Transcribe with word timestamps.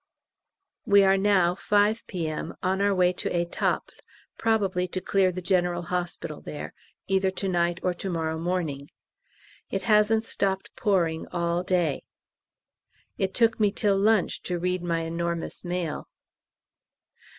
We 0.83 1.03
are 1.03 1.15
now 1.15 1.53
5 1.53 2.07
P.M. 2.07 2.55
on 2.63 2.81
our 2.81 2.91
way 2.95 3.13
to 3.13 3.29
Étaples, 3.29 3.91
probably 4.35 4.87
to 4.87 4.99
clear 4.99 5.31
the 5.31 5.43
G.H. 5.43 5.63
there, 6.43 6.73
either 7.05 7.29
to 7.29 7.47
night 7.47 7.79
or 7.83 7.93
to 7.93 8.09
morrow 8.09 8.39
morning. 8.39 8.89
It 9.69 9.83
hasn't 9.83 10.23
stopped 10.23 10.75
pouring 10.75 11.27
all 11.27 11.61
day. 11.61 12.01
It 13.19 13.35
took 13.35 13.59
me 13.59 13.71
till 13.71 13.95
lunch 13.95 14.41
to 14.41 14.57
read 14.57 14.81
my 14.81 15.01
enormous 15.01 15.63
mail. 15.63 16.07